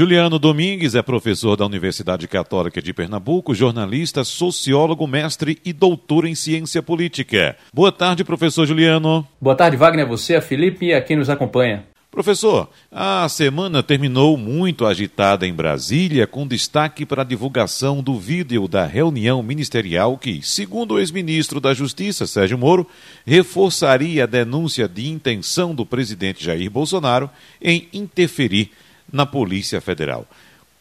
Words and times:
Juliano 0.00 0.38
Domingues 0.38 0.94
é 0.94 1.02
professor 1.02 1.58
da 1.58 1.66
Universidade 1.66 2.26
Católica 2.26 2.80
de 2.80 2.90
Pernambuco, 2.90 3.54
jornalista, 3.54 4.24
sociólogo, 4.24 5.06
mestre 5.06 5.58
e 5.62 5.74
doutor 5.74 6.24
em 6.24 6.34
ciência 6.34 6.82
política. 6.82 7.54
Boa 7.70 7.92
tarde, 7.92 8.24
professor 8.24 8.64
Juliano. 8.64 9.28
Boa 9.38 9.54
tarde, 9.54 9.76
Wagner, 9.76 10.08
você, 10.08 10.36
a 10.36 10.40
Felipe 10.40 10.86
e 10.86 10.94
a 10.94 11.02
quem 11.02 11.18
nos 11.18 11.28
acompanha. 11.28 11.84
Professor, 12.10 12.70
a 12.90 13.28
semana 13.28 13.82
terminou 13.82 14.38
muito 14.38 14.86
agitada 14.86 15.46
em 15.46 15.52
Brasília, 15.52 16.26
com 16.26 16.46
destaque 16.46 17.04
para 17.04 17.20
a 17.20 17.26
divulgação 17.26 18.02
do 18.02 18.18
vídeo 18.18 18.66
da 18.66 18.86
reunião 18.86 19.42
ministerial 19.42 20.16
que, 20.16 20.40
segundo 20.42 20.94
o 20.94 20.98
ex-ministro 20.98 21.60
da 21.60 21.74
Justiça, 21.74 22.26
Sérgio 22.26 22.56
Moro, 22.56 22.86
reforçaria 23.26 24.24
a 24.24 24.26
denúncia 24.26 24.88
de 24.88 25.10
intenção 25.10 25.74
do 25.74 25.84
presidente 25.84 26.42
Jair 26.42 26.70
Bolsonaro 26.70 27.28
em 27.60 27.86
interferir 27.92 28.70
na 29.12 29.26
Polícia 29.26 29.80
Federal. 29.80 30.26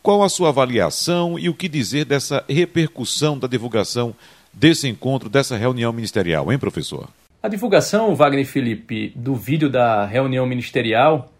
Qual 0.02 0.23
a 0.23 0.30
sua 0.30 0.50
avaliação 0.50 1.38
e 1.38 1.49
o 1.49 1.53
que 1.53 1.67
dizer 1.67 2.05
dessa 2.05 2.44
repercussão 2.48 3.38
da 3.38 3.48
divulgação 3.48 4.16
desse 4.53 4.88
encontro, 4.88 5.30
dessa 5.30 5.58
reunião 5.58 5.91
ministerial, 5.91 6.52
hein, 6.52 6.58
professor? 6.58 7.09
A 7.41 7.48
divulgação, 7.48 8.16
Wagner 8.16 8.45
Felipe, 8.45 9.13
do 9.16 9.36
vídeo 9.36 9.70
da 9.70 10.05
reunião 10.05 10.45
ministerial 10.45 11.31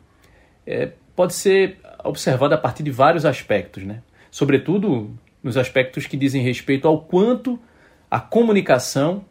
é, 0.66 0.92
pode 1.16 1.34
ser 1.34 1.78
observada 2.04 2.56
a 2.56 2.58
partir 2.58 2.84
de 2.84 2.92
vários 2.92 3.26
aspectos, 3.26 3.84
né? 3.84 4.02
sobretudo 4.32 5.14
nos 5.44 5.58
aspectos 5.58 6.06
que 6.06 6.18
dizem 6.18 6.42
respeito 6.42 6.88
ao 6.88 7.02
quanto 7.02 7.60
a 8.10 8.20
comunicação 8.20 9.24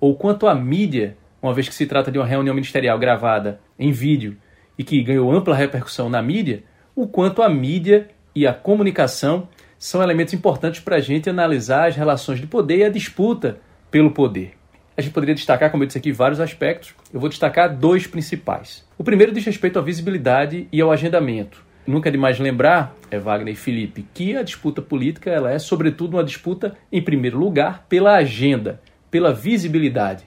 ou 0.00 0.14
quanto 0.16 0.46
a 0.46 0.54
mídia, 0.54 1.16
uma 1.40 1.54
vez 1.54 1.68
que 1.68 1.74
se 1.74 1.86
trata 1.86 2.10
de 2.10 2.18
uma 2.18 2.26
reunião 2.26 2.54
ministerial 2.54 2.98
gravada 2.98 3.60
em 3.78 3.90
vídeo 3.90 4.36
e 4.78 4.84
que 4.84 5.02
ganhou 5.02 5.32
ampla 5.32 5.54
repercussão 5.54 6.08
na 6.08 6.22
mídia, 6.22 6.62
o 6.94 7.06
quanto 7.06 7.42
a 7.42 7.48
mídia 7.48 8.08
e 8.34 8.46
a 8.46 8.52
comunicação 8.52 9.48
são 9.78 10.02
elementos 10.02 10.34
importantes 10.34 10.80
para 10.80 10.96
a 10.96 11.00
gente 11.00 11.28
analisar 11.28 11.88
as 11.88 11.96
relações 11.96 12.40
de 12.40 12.46
poder 12.46 12.78
e 12.78 12.84
a 12.84 12.88
disputa 12.88 13.58
pelo 13.90 14.10
poder. 14.10 14.52
A 14.96 15.00
gente 15.00 15.12
poderia 15.12 15.34
destacar, 15.34 15.70
como 15.70 15.82
eu 15.82 15.86
disse 15.86 15.98
aqui, 15.98 16.12
vários 16.12 16.38
aspectos. 16.38 16.94
Eu 17.12 17.18
vou 17.18 17.28
destacar 17.28 17.74
dois 17.74 18.06
principais. 18.06 18.86
O 18.98 19.02
primeiro 19.02 19.32
diz 19.32 19.44
respeito 19.44 19.78
à 19.78 19.82
visibilidade 19.82 20.68
e 20.70 20.80
ao 20.80 20.92
agendamento. 20.92 21.64
Nunca 21.86 22.08
é 22.08 22.12
demais 22.12 22.38
lembrar, 22.38 22.94
é 23.10 23.18
Wagner 23.18 23.54
e 23.54 23.56
Felipe, 23.56 24.06
que 24.14 24.36
a 24.36 24.42
disputa 24.42 24.80
política 24.80 25.30
ela 25.30 25.50
é, 25.50 25.58
sobretudo, 25.58 26.16
uma 26.16 26.22
disputa, 26.22 26.76
em 26.92 27.02
primeiro 27.02 27.38
lugar, 27.38 27.86
pela 27.88 28.14
agenda, 28.14 28.80
pela 29.10 29.32
visibilidade. 29.32 30.24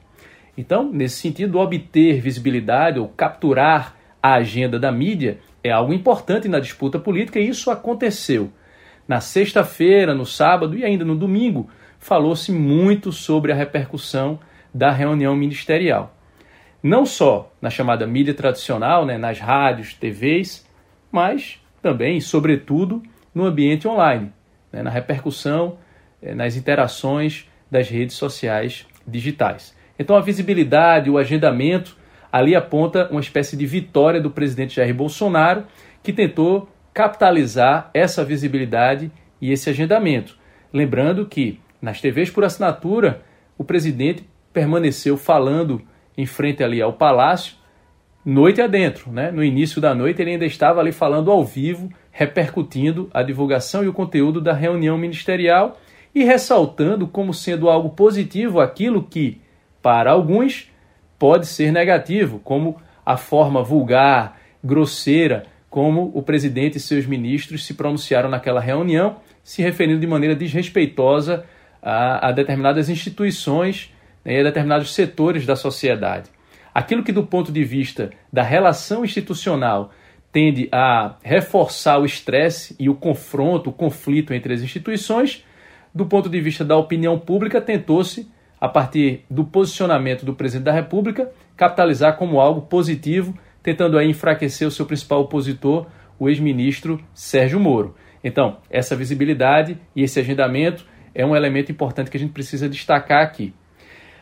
Então, 0.58 0.92
nesse 0.92 1.18
sentido, 1.18 1.60
obter 1.60 2.20
visibilidade 2.20 3.00
ou 3.00 3.08
capturar 3.08 3.96
a 4.22 4.34
agenda 4.34 4.80
da 4.80 4.92
mídia 4.92 5.38
é 5.68 5.72
algo 5.72 5.92
importante 5.92 6.48
na 6.48 6.60
disputa 6.60 7.00
política 7.00 7.40
e 7.40 7.50
isso 7.50 7.72
aconteceu. 7.72 8.52
Na 9.08 9.20
sexta-feira, 9.20 10.14
no 10.14 10.24
sábado 10.24 10.78
e 10.78 10.86
ainda 10.86 11.04
no 11.04 11.16
domingo, 11.16 11.68
falou-se 11.98 12.52
muito 12.52 13.12
sobre 13.12 13.52
a 13.52 13.56
repercussão 13.56 14.40
da 14.72 14.92
reunião 14.92 15.36
ministerial. 15.36 16.16
Não 16.84 17.04
só 17.04 17.52
na 17.60 17.72
chamada 17.72 18.06
mídia 18.06 18.36
tradicional, 18.36 19.08
né, 19.08 19.18
nas 19.18 19.40
rádios, 19.40 19.96
TVs, 19.96 20.70
mas 21.12 21.60
também, 21.82 22.22
sobretudo, 22.22 23.02
no 23.34 23.44
ambiente 23.44 23.88
online, 23.88 24.32
né, 24.72 24.84
na 24.84 24.92
repercussão, 24.92 25.80
eh, 26.22 26.36
nas 26.36 26.56
interações 26.56 27.50
das 27.72 27.90
redes 27.90 28.16
sociais 28.16 28.86
digitais. 29.08 29.76
Então, 29.98 30.16
a 30.16 30.22
visibilidade, 30.22 31.10
o 31.10 31.18
agendamento, 31.18 31.98
ali 32.36 32.54
aponta 32.54 33.08
uma 33.10 33.22
espécie 33.22 33.56
de 33.56 33.66
vitória 33.66 34.20
do 34.20 34.30
presidente 34.30 34.76
Jair 34.76 34.94
Bolsonaro, 34.94 35.64
que 36.04 36.12
tentou 36.12 36.68
capitalizar 36.94 37.90
essa 37.94 38.26
visibilidade 38.26 39.10
e 39.40 39.54
esse 39.54 39.70
agendamento. 39.70 40.38
Lembrando 40.74 41.26
que 41.26 41.62
nas 41.82 42.02
TVs 42.02 42.30
por 42.30 42.44
assinatura, 42.44 43.22
o 43.58 43.64
presidente 43.64 44.28
permaneceu 44.52 45.16
falando 45.16 45.82
em 46.18 46.26
frente 46.26 46.62
ali 46.62 46.82
ao 46.82 46.92
palácio, 46.92 47.56
noite 48.26 48.62
adentro, 48.62 49.14
né? 49.14 49.32
No 49.32 49.42
início 49.42 49.80
da 49.80 49.96
noite 49.96 50.22
ele 50.22 50.32
ainda 50.32 50.46
estava 50.46 50.82
ali 50.82 50.92
falando 50.92 51.32
ao 51.32 51.46
vivo, 51.46 51.90
repercutindo 52.12 53.10
a 53.14 53.24
divulgação 53.24 53.82
e 53.82 53.88
o 53.88 53.94
conteúdo 53.94 54.42
da 54.42 54.52
reunião 54.52 54.98
ministerial 54.98 55.78
e 56.14 56.26
ressaltando 56.26 57.08
como 57.08 57.34
sendo 57.34 57.70
algo 57.70 57.92
positivo 57.92 58.60
aquilo 58.60 59.04
que, 59.04 59.40
para 59.82 60.12
alguns, 60.12 60.70
pode 61.26 61.48
ser 61.48 61.72
negativo, 61.72 62.38
como 62.38 62.80
a 63.04 63.18
forma 63.18 63.64
vulgar, 63.64 64.38
grosseira, 64.64 65.48
como 65.72 66.12
o 66.14 66.22
presidente 66.22 66.78
e 66.78 66.80
seus 66.80 67.08
ministros 67.08 67.66
se 67.66 67.74
pronunciaram 67.74 68.30
naquela 68.30 68.60
reunião, 68.60 69.16
se 69.44 69.60
referindo 69.64 70.00
de 70.00 70.06
maneira 70.06 70.36
desrespeitosa 70.36 71.44
a, 71.82 72.28
a 72.28 72.32
determinadas 72.32 72.90
instituições 72.90 73.92
né, 74.24 74.36
e 74.36 74.40
a 74.40 74.44
determinados 74.44 74.94
setores 74.94 75.48
da 75.48 75.56
sociedade. 75.56 76.30
Aquilo 76.72 77.02
que, 77.02 77.12
do 77.12 77.26
ponto 77.26 77.52
de 77.52 77.64
vista 77.64 78.12
da 78.32 78.44
relação 78.44 79.04
institucional, 79.04 79.92
tende 80.32 80.70
a 80.72 81.16
reforçar 81.24 81.98
o 81.98 82.06
estresse 82.06 82.76
e 82.80 82.88
o 82.88 82.94
confronto, 82.94 83.72
o 83.72 83.74
conflito 83.74 84.32
entre 84.32 84.54
as 84.54 84.62
instituições, 84.62 85.44
do 85.92 86.06
ponto 86.06 86.30
de 86.30 86.40
vista 86.40 86.64
da 86.64 86.78
opinião 86.78 87.18
pública, 87.18 87.60
tentou-se, 87.60 88.30
a 88.60 88.68
partir 88.68 89.26
do 89.30 89.44
posicionamento 89.44 90.26
do 90.26 90.34
presidente 90.34 90.66
da 90.66 90.72
República, 90.72 91.30
capitalizar 91.56 92.18
como 92.18 92.40
algo 92.40 92.62
positivo, 92.62 93.38
tentando 93.62 93.98
aí 93.98 94.10
enfraquecer 94.10 94.68
o 94.68 94.72
seu 94.72 94.86
principal 94.86 95.22
opositor, 95.22 95.88
o 96.20 96.30
ex-ministro 96.30 97.00
Sérgio 97.14 97.60
Moro. 97.60 97.96
Então, 98.24 98.58
essa 98.70 98.96
visibilidade 98.96 99.78
e 99.96 100.04
esse 100.04 100.20
agendamento 100.20 100.86
é 101.14 101.26
um 101.26 101.36
elemento 101.36 101.72
importante 101.72 102.10
que 102.10 102.18
a 102.18 102.20
gente 102.20 102.34
precisa 102.34 102.68
destacar 102.68 103.22
aqui. 103.22 103.54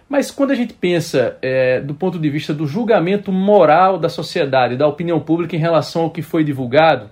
Mas 0.09 0.29
quando 0.29 0.51
a 0.51 0.55
gente 0.55 0.73
pensa 0.73 1.37
é, 1.41 1.79
do 1.79 1.95
ponto 1.95 2.19
de 2.19 2.29
vista 2.29 2.53
do 2.53 2.67
julgamento 2.67 3.31
moral 3.31 3.97
da 3.97 4.09
sociedade, 4.09 4.75
da 4.75 4.87
opinião 4.87 5.19
pública 5.19 5.55
em 5.55 5.59
relação 5.59 6.03
ao 6.03 6.11
que 6.11 6.21
foi 6.21 6.43
divulgado, 6.43 7.09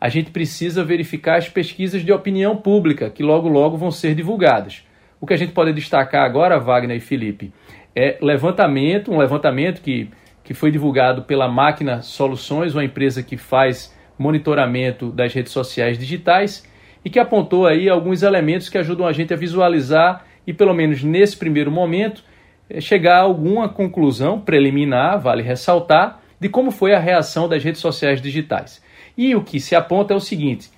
a 0.00 0.08
gente 0.08 0.30
precisa 0.30 0.84
verificar 0.84 1.38
as 1.38 1.48
pesquisas 1.48 2.02
de 2.02 2.12
opinião 2.12 2.56
pública 2.56 3.10
que 3.10 3.22
logo 3.22 3.48
logo 3.48 3.76
vão 3.76 3.90
ser 3.90 4.14
divulgadas. 4.14 4.84
O 5.24 5.26
que 5.26 5.32
a 5.32 5.38
gente 5.38 5.52
pode 5.52 5.72
destacar 5.72 6.22
agora, 6.22 6.60
Wagner 6.60 6.98
e 6.98 7.00
Felipe, 7.00 7.50
é 7.96 8.18
levantamento, 8.20 9.10
um 9.10 9.16
levantamento 9.16 9.80
que, 9.80 10.10
que 10.42 10.52
foi 10.52 10.70
divulgado 10.70 11.22
pela 11.22 11.48
Máquina 11.48 12.02
Soluções, 12.02 12.74
uma 12.74 12.84
empresa 12.84 13.22
que 13.22 13.38
faz 13.38 13.96
monitoramento 14.18 15.10
das 15.10 15.32
redes 15.32 15.50
sociais 15.50 15.96
digitais, 15.96 16.68
e 17.02 17.08
que 17.08 17.18
apontou 17.18 17.66
aí 17.66 17.88
alguns 17.88 18.22
elementos 18.22 18.68
que 18.68 18.76
ajudam 18.76 19.06
a 19.06 19.14
gente 19.14 19.32
a 19.32 19.36
visualizar 19.38 20.26
e, 20.46 20.52
pelo 20.52 20.74
menos 20.74 21.02
nesse 21.02 21.38
primeiro 21.38 21.70
momento, 21.70 22.22
eh, 22.68 22.78
chegar 22.78 23.16
a 23.16 23.22
alguma 23.22 23.66
conclusão 23.66 24.38
preliminar, 24.38 25.18
vale 25.18 25.42
ressaltar, 25.42 26.20
de 26.38 26.50
como 26.50 26.70
foi 26.70 26.92
a 26.92 27.00
reação 27.00 27.48
das 27.48 27.64
redes 27.64 27.80
sociais 27.80 28.20
digitais. 28.20 28.82
E 29.16 29.34
o 29.34 29.42
que 29.42 29.58
se 29.58 29.74
aponta 29.74 30.12
é 30.12 30.16
o 30.18 30.20
seguinte: 30.20 30.68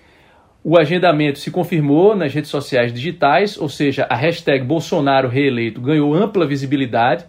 o 0.69 0.77
agendamento 0.77 1.38
se 1.38 1.49
confirmou 1.49 2.16
nas 2.16 2.34
redes 2.34 2.50
sociais 2.50 2.93
digitais, 2.93 3.56
ou 3.56 3.69
seja, 3.69 4.04
a 4.10 4.16
hashtag 4.16 4.65
Bolsonaro 4.65 5.28
reeleito 5.28 5.81
ganhou 5.81 6.12
ampla 6.12 6.44
visibilidade. 6.44 7.25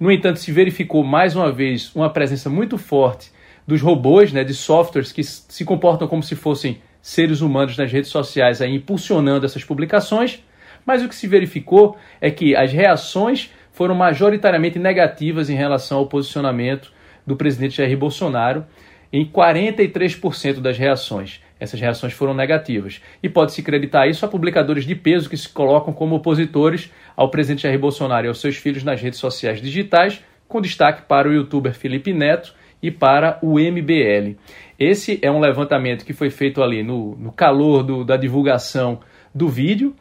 No 0.00 0.10
entanto, 0.10 0.38
se 0.38 0.50
verificou 0.50 1.04
mais 1.04 1.36
uma 1.36 1.52
vez 1.52 1.94
uma 1.94 2.08
presença 2.08 2.48
muito 2.48 2.78
forte 2.78 3.30
dos 3.66 3.82
robôs, 3.82 4.32
né, 4.32 4.42
de 4.42 4.54
softwares 4.54 5.12
que 5.12 5.22
se 5.22 5.66
comportam 5.66 6.08
como 6.08 6.22
se 6.22 6.34
fossem 6.34 6.80
seres 7.02 7.42
humanos 7.42 7.76
nas 7.76 7.92
redes 7.92 8.08
sociais 8.08 8.62
aí 8.62 8.76
impulsionando 8.76 9.44
essas 9.44 9.62
publicações, 9.62 10.42
mas 10.86 11.02
o 11.02 11.10
que 11.10 11.14
se 11.14 11.26
verificou 11.26 11.94
é 12.22 12.30
que 12.30 12.56
as 12.56 12.72
reações 12.72 13.52
foram 13.70 13.94
majoritariamente 13.94 14.78
negativas 14.78 15.50
em 15.50 15.54
relação 15.54 15.98
ao 15.98 16.06
posicionamento 16.06 16.90
do 17.26 17.36
presidente 17.36 17.76
Jair 17.76 17.98
Bolsonaro, 17.98 18.64
em 19.12 19.26
43% 19.26 20.60
das 20.60 20.78
reações. 20.78 21.42
Essas 21.60 21.80
reações 21.80 22.12
foram 22.12 22.34
negativas. 22.34 23.00
E 23.22 23.28
pode-se 23.28 23.60
acreditar 23.60 24.06
isso 24.06 24.24
a 24.24 24.28
publicadores 24.28 24.84
de 24.84 24.94
peso 24.94 25.28
que 25.28 25.36
se 25.36 25.48
colocam 25.48 25.92
como 25.92 26.16
opositores 26.16 26.92
ao 27.16 27.30
presidente 27.30 27.62
Jair 27.62 27.78
Bolsonaro 27.78 28.26
e 28.26 28.28
aos 28.28 28.40
seus 28.40 28.56
filhos 28.56 28.84
nas 28.84 29.00
redes 29.00 29.18
sociais 29.18 29.60
digitais, 29.60 30.22
com 30.46 30.60
destaque 30.60 31.02
para 31.02 31.28
o 31.28 31.32
youtuber 31.32 31.74
Felipe 31.74 32.12
Neto 32.12 32.54
e 32.82 32.90
para 32.90 33.38
o 33.42 33.58
MBL. 33.58 34.36
Esse 34.78 35.18
é 35.20 35.30
um 35.30 35.40
levantamento 35.40 36.04
que 36.04 36.12
foi 36.12 36.30
feito 36.30 36.62
ali 36.62 36.82
no, 36.82 37.16
no 37.16 37.32
calor 37.32 37.82
do, 37.82 38.04
da 38.04 38.16
divulgação 38.16 39.00
do 39.34 39.48
vídeo. 39.48 39.94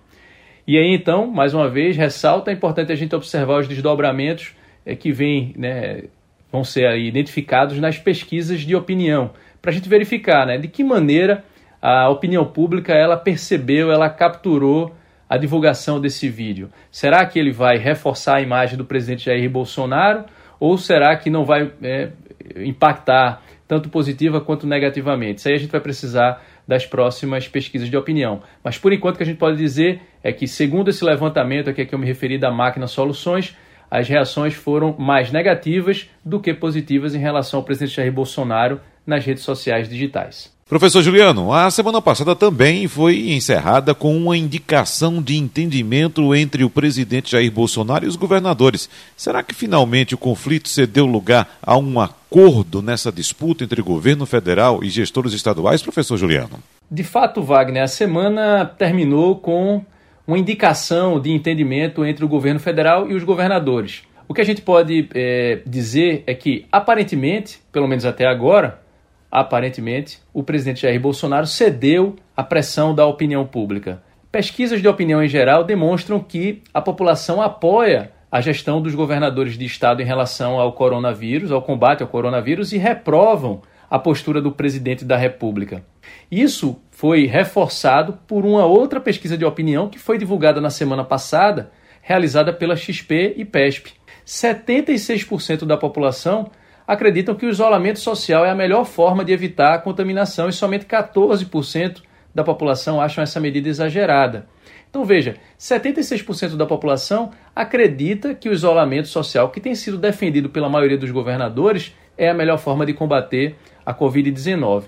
E 0.68 0.78
aí, 0.78 0.94
então, 0.94 1.28
mais 1.28 1.54
uma 1.54 1.70
vez, 1.70 1.98
ressalta, 1.98 2.52
é 2.52 2.54
importante 2.54 2.92
a 2.92 2.96
gente 2.96 3.16
observar 3.16 3.60
os 3.60 3.68
desdobramentos 3.68 4.54
é, 4.86 4.96
que 4.96 5.12
vem, 5.12 5.54
né, 5.58 6.04
vão 6.52 6.64
ser 6.64 6.98
identificados 7.00 7.80
nas 7.80 7.98
pesquisas 7.98 8.62
de 8.62 8.76
opinião, 8.76 9.32
para 9.62 9.72
a 9.72 9.74
gente 9.74 9.90
verificar 9.90 10.46
né, 10.46 10.58
de 10.58 10.68
que 10.68 10.84
maneira 10.84 11.44
a 11.82 12.10
opinião 12.10 12.46
pública 12.46 12.94
ela 12.94 13.18
percebeu, 13.18 13.92
ela 13.92 14.10
capturou 14.10 14.96
a 15.30 15.38
divulgação 15.38 16.00
desse 16.00 16.30
vídeo. 16.30 16.70
Será 16.90 17.26
que 17.26 17.38
ele 17.38 17.52
vai 17.52 17.78
reforçar 17.78 18.38
a 18.38 18.42
imagem 18.42 18.78
do 18.78 18.86
presidente 18.86 19.26
Jair 19.26 19.50
Bolsonaro 19.50 20.26
ou 20.60 20.78
será 20.78 21.16
que 21.18 21.30
não 21.30 21.44
vai 21.44 21.72
é, 21.82 22.12
impactar 22.58 23.42
tanto 23.68 23.90
positiva 23.90 24.40
quanto 24.40 24.66
negativamente. 24.66 25.40
Isso 25.40 25.50
aí 25.50 25.56
a 25.56 25.60
gente 25.60 25.72
vai 25.72 25.82
precisar 25.82 26.42
das 26.68 26.86
próximas 26.86 27.48
pesquisas 27.48 27.90
de 27.90 27.98
opinião. 27.98 28.42
Mas 28.64 28.78
por 28.78 28.94
enquanto 28.94 29.16
o 29.16 29.18
que 29.18 29.24
a 29.24 29.26
gente 29.26 29.38
pode 29.38 29.58
dizer 29.58 30.02
é 30.24 30.32
que, 30.32 30.48
segundo 30.48 30.90
esse 30.90 31.04
levantamento 31.04 31.70
aqui 31.70 31.86
que 31.86 31.94
eu 31.94 32.00
me 32.00 32.06
referi 32.06 32.38
da 32.38 32.52
máquina 32.52 32.88
Soluções, 32.88 33.56
as 33.92 34.08
reações 34.08 34.54
foram 34.54 34.96
mais 34.98 35.32
negativas 35.32 36.10
do 36.24 36.40
que 36.40 36.54
positivas 36.54 37.14
em 37.14 37.20
relação 37.20 37.60
ao 37.60 37.66
presidente 37.66 37.96
Jair 37.96 38.12
Bolsonaro 38.12 38.80
nas 39.06 39.26
redes 39.26 39.44
sociais 39.44 39.88
digitais. 39.88 40.57
Professor 40.70 41.02
Juliano, 41.02 41.54
a 41.54 41.72
semana 41.72 42.02
passada 42.02 42.36
também 42.36 42.90
foi 42.90 43.32
encerrada 43.32 43.96
com 43.96 44.18
uma 44.18 44.36
indicação 44.36 45.22
de 45.22 45.38
entendimento 45.38 46.36
entre 46.36 46.62
o 46.66 46.70
presidente 46.70 47.32
Jair 47.32 47.50
Bolsonaro 47.50 48.04
e 48.04 48.08
os 48.10 48.18
governadores. 48.18 48.90
Será 49.16 49.42
que 49.42 49.56
finalmente 49.56 50.14
o 50.14 50.18
conflito 50.18 50.68
cedeu 50.68 51.06
lugar 51.06 51.58
a 51.62 51.78
um 51.78 52.02
acordo 52.02 52.82
nessa 52.82 53.10
disputa 53.14 53.64
entre 53.64 53.82
governo 53.82 54.26
federal 54.26 54.84
e 54.84 54.90
gestores 54.90 55.32
estaduais, 55.32 55.82
professor 55.82 56.18
Juliano? 56.18 56.60
De 56.92 57.04
fato, 57.04 57.42
Wagner, 57.42 57.84
a 57.84 57.88
semana 57.88 58.66
terminou 58.66 59.38
com 59.38 59.86
uma 60.28 60.38
indicação 60.38 61.18
de 61.18 61.32
entendimento 61.32 62.04
entre 62.04 62.26
o 62.26 62.28
governo 62.28 62.60
federal 62.60 63.10
e 63.10 63.14
os 63.14 63.24
governadores. 63.24 64.02
O 64.28 64.34
que 64.34 64.42
a 64.42 64.46
gente 64.46 64.62
pode 64.62 65.08
é, 65.16 65.62
dizer 65.66 66.26
é 66.28 66.34
que, 66.34 66.66
aparentemente, 66.70 67.62
pelo 67.72 67.88
menos 67.88 68.04
até 68.04 68.28
agora, 68.28 68.86
aparentemente, 69.32 70.20
o 70.34 70.44
presidente 70.44 70.82
Jair 70.82 71.00
Bolsonaro 71.00 71.46
cedeu 71.46 72.16
à 72.36 72.44
pressão 72.44 72.94
da 72.94 73.06
opinião 73.06 73.46
pública. 73.46 74.02
Pesquisas 74.32 74.82
de 74.82 74.88
opinião 74.88 75.24
em 75.24 75.28
geral 75.28 75.64
demonstram 75.64 76.20
que 76.20 76.62
a 76.74 76.82
população 76.82 77.42
apoia 77.42 78.12
a 78.32 78.42
gestão 78.42 78.82
dos 78.82 78.94
governadores 78.94 79.58
de 79.58 79.66
estado 79.66 80.02
em 80.02 80.06
relação 80.06 80.60
ao 80.60 80.74
coronavírus, 80.74 81.52
ao 81.52 81.62
combate 81.62 82.04
ao 82.04 82.10
coronavírus 82.10 82.74
e 82.74 82.78
reprovam 82.78 83.62
a 83.90 83.98
postura 83.98 84.42
do 84.42 84.52
presidente 84.52 85.06
da 85.06 85.16
República. 85.16 85.84
Isso 86.30 86.78
foi 86.92 87.26
reforçado 87.26 88.20
por 88.28 88.46
uma 88.46 88.66
outra 88.66 89.00
pesquisa 89.00 89.38
de 89.38 89.46
opinião 89.46 89.88
que 89.88 89.98
foi 89.98 90.18
divulgada 90.18 90.60
na 90.60 90.70
semana 90.70 91.06
passada, 91.06 91.72
realizada 92.02 92.52
pela 92.52 92.76
XP 92.76 93.34
e 93.38 93.46
PESP. 93.46 93.94
76% 94.26 95.66
da 95.66 95.78
população 95.78 96.52
acreditam 96.88 97.36
que 97.36 97.46
o 97.46 97.50
isolamento 97.50 98.00
social 98.00 98.46
é 98.46 98.50
a 98.50 98.56
melhor 98.56 98.86
forma 98.86 99.26
de 99.26 99.34
evitar 99.34 99.74
a 99.74 99.78
contaminação 99.78 100.48
e 100.48 100.54
somente 100.54 100.86
14% 100.86 102.02
da 102.34 102.44
população 102.44 103.02
acham 103.02 103.22
essa 103.22 103.40
medida 103.40 103.68
exagerada. 103.68 104.48
Então 104.90 105.04
veja, 105.04 105.36
76% 105.60 106.56
da 106.56 106.66
população 106.66 107.32
acredita 107.56 108.34
que 108.34 108.48
o 108.48 108.54
isolamento 108.54 109.10
social, 109.10 109.50
que 109.50 109.60
tem 109.60 109.76
sido 109.76 109.98
defendido 109.98 110.50
pela 110.50 110.70
maioria 110.70 110.98
dos 110.98 111.12
governadores, 111.12 111.94
é 112.18 112.30
a 112.30 112.34
melhor 112.34 112.58
forma 112.58 112.86
de 112.86 112.94
combater 112.94 113.56
a 113.86 113.94
Covid-19. 113.94 114.86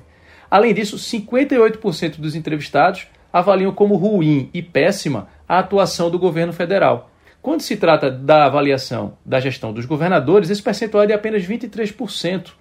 Além 0.49 0.73
disso, 0.73 0.97
58% 0.97 2.17
dos 2.17 2.33
entrevistados 2.33 3.07
avaliam 3.31 3.71
como 3.71 3.95
ruim 3.95 4.49
e 4.53 4.61
péssima 4.61 5.27
a 5.47 5.59
atuação 5.59 6.09
do 6.09 6.17
governo 6.17 6.53
federal. 6.53 7.08
Quando 7.41 7.61
se 7.61 7.77
trata 7.77 8.11
da 8.11 8.45
avaliação 8.45 9.17
da 9.25 9.39
gestão 9.39 9.71
dos 9.71 9.85
governadores, 9.85 10.49
esse 10.49 10.61
percentual 10.61 11.03
é 11.03 11.07
de 11.07 11.13
apenas 11.13 11.43
23%. 11.43 12.51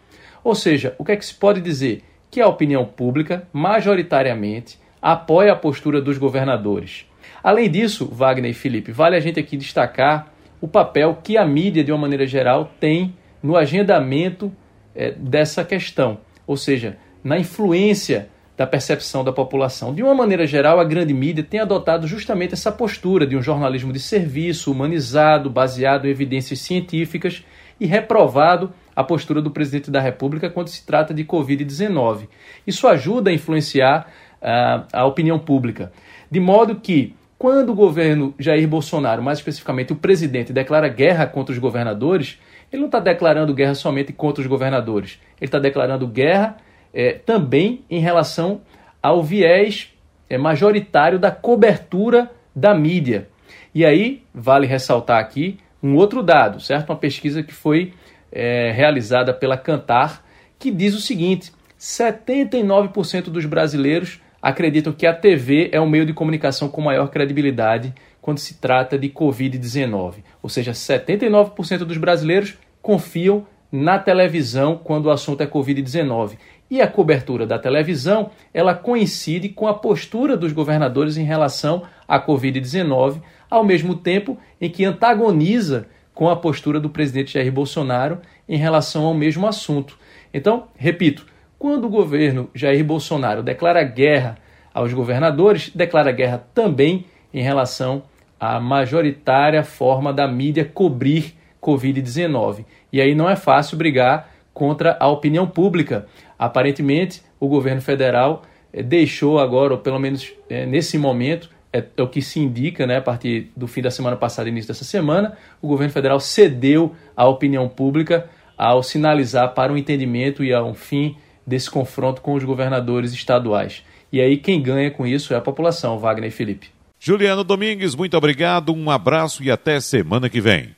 Ou 0.45 0.55
seja, 0.55 0.95
o 0.99 1.05
que 1.05 1.13
é 1.13 1.17
que 1.17 1.27
se 1.27 1.35
pode 1.35 1.61
dizer? 1.61 2.03
Que 2.31 2.41
a 2.41 2.47
opinião 2.47 2.85
pública, 2.85 3.49
majoritariamente, 3.53 4.79
apoia 5.03 5.53
a 5.53 5.57
postura 5.57 6.01
dos 6.01 6.17
governadores. 6.17 7.07
Além 7.43 7.71
disso, 7.71 8.07
Wagner 8.07 8.51
e 8.51 8.55
Felipe, 8.55 8.93
vale 8.93 9.17
a 9.17 9.21
gente 9.21 9.41
aqui 9.41 9.57
destacar 9.57 10.33
o 10.61 10.69
papel 10.69 11.19
que 11.23 11.37
a 11.37 11.45
mídia, 11.45 11.85
de 11.85 11.93
uma 11.93 11.99
maneira 11.99 12.27
geral, 12.27 12.71
tem 12.79 13.15
no 13.43 13.57
agendamento 13.57 14.53
é, 14.95 15.13
dessa 15.13 15.65
questão, 15.65 16.19
ou 16.47 16.57
seja, 16.57 16.99
na 17.23 17.39
influência 17.39 18.29
da 18.59 18.67
percepção 18.67 19.23
da 19.23 19.33
população. 19.33 19.95
De 19.95 20.03
uma 20.03 20.13
maneira 20.13 20.45
geral, 20.45 20.81
a 20.81 20.85
grande 20.85 21.15
mídia 21.15 21.45
tem 21.45 21.61
adotado 21.61 22.09
justamente 22.09 22.55
essa 22.55 22.73
postura 22.73 23.25
de 23.25 23.37
um 23.37 23.41
jornalismo 23.41 23.93
de 23.93 24.01
serviço, 24.01 24.73
humanizado, 24.73 25.49
baseado 25.49 26.07
em 26.07 26.11
evidências 26.11 26.59
científicas 26.59 27.45
e 27.79 27.87
reprovado 27.87 28.73
a 28.97 29.05
postura 29.05 29.41
do 29.41 29.53
presidente 29.53 29.93
da 29.93 30.01
República 30.01 30.51
quando 30.51 30.67
se 30.67 30.85
trata 30.85 31.15
de 31.15 31.25
Covid-19. 31.25 32.27
Isso 32.67 32.89
ajuda 32.89 33.31
a 33.31 33.33
influenciar 33.33 34.11
uh, 34.43 34.85
a 34.93 35.05
opinião 35.05 35.39
pública. 35.39 35.93
De 36.29 36.41
modo 36.41 36.75
que, 36.75 37.15
quando 37.39 37.71
o 37.71 37.77
governo 37.77 38.35
Jair 38.41 38.67
Bolsonaro, 38.67 39.23
mais 39.23 39.39
especificamente 39.39 39.93
o 39.93 39.97
presidente, 39.97 40.53
declara 40.53 40.89
guerra 40.89 41.29
contra 41.29 41.53
os 41.53 41.61
governadores, 41.61 42.41
ele 42.73 42.81
não 42.81 42.89
está 42.89 42.99
declarando 42.99 43.55
guerra 43.55 43.77
somente 43.77 44.13
contra 44.13 44.43
os 44.43 44.49
governadores, 44.49 45.21
ele 45.41 45.47
está 45.47 45.61
declarando 45.61 46.09
guerra 46.09 46.57
é, 46.93 47.13
também 47.13 47.85
em 47.91 48.01
relação 48.01 48.61
ao 49.03 49.23
viés 49.23 49.93
é, 50.29 50.37
majoritário 50.37 51.19
da 51.19 51.31
cobertura 51.31 52.31
da 52.55 52.75
mídia. 52.75 53.29
E 53.75 53.85
aí, 53.85 54.23
vale 54.35 54.67
ressaltar 54.67 55.19
aqui 55.21 55.59
um 55.83 55.95
outro 55.95 56.23
dado, 56.23 56.61
certo? 56.61 56.91
Uma 56.91 56.97
pesquisa 56.97 57.43
que 57.43 57.55
foi 57.55 57.93
é, 58.33 58.73
realizada 58.73 59.33
pela 59.33 59.57
Cantar, 59.57 60.25
que 60.59 60.71
diz 60.71 60.95
o 60.95 61.01
seguinte: 61.01 61.53
79% 61.79 63.25
dos 63.25 63.47
brasileiros 63.47 64.21
acreditam 64.41 64.93
que 64.93 65.07
a 65.07 65.15
TV 65.15 65.69
é 65.73 65.81
o 65.81 65.89
meio 65.89 66.07
de 66.07 66.13
comunicação 66.13 66.69
com 66.69 66.81
maior 66.81 67.09
credibilidade 67.09 67.95
quando 68.21 68.39
se 68.39 68.55
trata 68.55 68.99
de 68.99 69.09
Covid-19. 69.09 70.17
Ou 70.43 70.49
seja, 70.49 70.73
79% 70.73 71.79
dos 71.79 71.97
brasileiros 71.97 72.59
confiam 72.83 73.47
na 73.71 73.99
televisão 73.99 74.81
quando 74.83 75.07
o 75.07 75.11
assunto 75.11 75.43
é 75.43 75.47
Covid-19. 75.47 76.37
E 76.71 76.83
a 76.83 76.87
cobertura 76.87 77.47
da 77.47 77.59
televisão, 77.59 78.31
ela 78.53 78.75
coincide 78.75 79.49
com 79.49 79.67
a 79.67 79.75
postura 79.75 80.37
dos 80.37 80.53
governadores 80.53 81.17
em 81.17 81.25
relação 81.25 81.83
à 82.07 82.21
Covid-19, 82.21 83.23
ao 83.51 83.65
mesmo 83.65 83.95
tempo 83.95 84.37
em 84.61 84.69
que 84.69 84.85
antagoniza 84.85 85.87
com 86.15 86.29
a 86.29 86.37
postura 86.37 86.79
do 86.79 86.91
presidente 86.91 87.35
Jair 87.35 87.53
Bolsonaro 87.53 88.19
em 88.49 88.59
relação 88.59 89.05
ao 89.05 89.15
mesmo 89.15 89.47
assunto. 89.47 89.99
Então, 90.35 90.69
repito, 90.77 91.25
quando 91.59 91.87
o 91.87 91.91
governo 91.91 92.51
Jair 92.55 92.85
Bolsonaro 92.85 93.43
declara 93.43 93.83
guerra 93.83 94.37
aos 94.75 94.93
governadores, 94.93 95.71
declara 95.75 96.13
guerra 96.13 96.45
também 96.53 97.07
em 97.33 97.43
relação 97.43 98.03
à 98.39 98.61
majoritária 98.61 99.65
forma 99.65 100.13
da 100.13 100.29
mídia 100.29 100.65
cobrir 100.65 101.35
Covid-19. 101.63 102.65
E 102.93 103.01
aí 103.01 103.15
não 103.15 103.29
é 103.29 103.37
fácil 103.37 103.77
brigar 103.77 104.31
contra 104.59 104.97
a 104.99 105.07
opinião 105.07 105.47
pública. 105.47 106.07
Aparentemente, 106.37 107.23
o 107.39 107.47
governo 107.47 107.81
federal 107.81 108.43
eh, 108.73 108.83
deixou 108.83 109.39
agora, 109.39 109.75
ou 109.75 109.79
pelo 109.79 110.01
menos 110.01 110.33
eh, 110.51 110.67
nesse 110.67 110.99
momento, 110.99 111.49
é, 111.73 111.85
é, 111.97 112.03
o 112.03 112.09
que 112.09 112.21
se 112.21 112.41
indica, 112.41 112.87
né, 112.87 112.97
a 112.97 113.01
partir 113.01 113.53
do 113.57 113.69
fim 113.69 113.81
da 113.81 113.91
semana 113.91 114.17
passada 114.17 114.49
e 114.49 114.53
início 114.53 114.69
dessa 114.69 114.85
semana, 114.85 115.39
o 115.63 115.69
governo 115.69 115.93
federal 115.93 116.19
cedeu 116.19 116.95
à 117.17 117.27
opinião 117.27 117.69
pública 117.69 118.29
ao 118.57 118.83
sinalizar 118.83 119.55
para 119.55 119.73
um 119.73 119.77
entendimento 119.77 120.43
e 120.43 120.53
a 120.53 120.63
um 120.65 120.75
fim 120.75 121.17
desse 121.47 121.71
confronto 121.71 122.21
com 122.21 122.35
os 122.35 122.43
governadores 122.43 123.13
estaduais. 123.13 123.85
E 124.13 124.21
aí 124.21 124.37
quem 124.37 124.61
ganha 124.61 124.91
com 124.91 125.07
isso 125.07 125.33
é 125.33 125.37
a 125.37 125.41
população, 125.41 125.99
Wagner 125.99 126.31
e 126.31 126.33
Felipe. 126.33 126.69
Juliano 126.99 127.45
Domingues, 127.45 127.95
muito 127.95 128.17
obrigado, 128.17 128.75
um 128.75 128.91
abraço 128.91 129.45
e 129.45 129.51
até 129.51 129.79
semana 129.79 130.29
que 130.29 130.41
vem. 130.41 130.75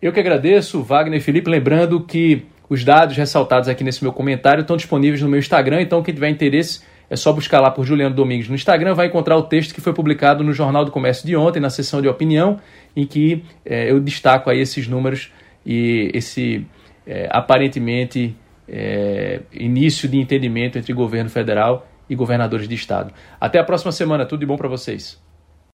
Eu 0.00 0.12
que 0.12 0.20
agradeço, 0.20 0.82
Wagner 0.82 1.18
e 1.18 1.22
Felipe, 1.22 1.50
lembrando 1.50 1.98
que 1.98 2.44
os 2.68 2.84
dados 2.84 3.16
ressaltados 3.16 3.68
aqui 3.68 3.84
nesse 3.84 4.02
meu 4.02 4.12
comentário 4.12 4.62
estão 4.62 4.76
disponíveis 4.76 5.20
no 5.20 5.28
meu 5.28 5.38
Instagram, 5.38 5.82
então 5.82 6.02
quem 6.02 6.14
tiver 6.14 6.28
interesse 6.28 6.82
é 7.10 7.16
só 7.16 7.32
buscar 7.32 7.60
lá 7.60 7.70
por 7.70 7.84
Juliano 7.84 8.14
Domingues 8.14 8.48
no 8.48 8.54
Instagram, 8.54 8.94
vai 8.94 9.06
encontrar 9.06 9.36
o 9.36 9.42
texto 9.42 9.74
que 9.74 9.80
foi 9.80 9.92
publicado 9.92 10.42
no 10.42 10.52
Jornal 10.52 10.84
do 10.84 10.90
Comércio 10.90 11.26
de 11.26 11.36
ontem, 11.36 11.60
na 11.60 11.70
seção 11.70 12.00
de 12.00 12.08
opinião, 12.08 12.58
em 12.96 13.06
que 13.06 13.44
é, 13.64 13.90
eu 13.90 14.00
destaco 14.00 14.48
aí 14.50 14.60
esses 14.60 14.88
números 14.88 15.30
e 15.64 16.10
esse 16.14 16.66
é, 17.06 17.28
aparentemente 17.30 18.34
é, 18.68 19.40
início 19.52 20.08
de 20.08 20.18
entendimento 20.18 20.78
entre 20.78 20.92
governo 20.92 21.30
federal 21.30 21.86
e 22.08 22.14
governadores 22.14 22.68
de 22.68 22.74
estado. 22.74 23.12
Até 23.40 23.58
a 23.58 23.64
próxima 23.64 23.92
semana, 23.92 24.26
tudo 24.26 24.40
de 24.40 24.46
bom 24.46 24.56
para 24.56 24.68
vocês. 24.68 25.23